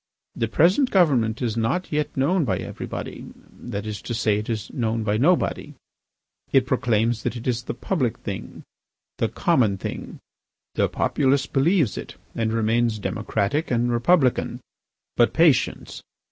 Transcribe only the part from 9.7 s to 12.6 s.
thing. The populace believes it and